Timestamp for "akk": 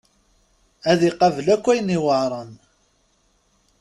1.55-1.65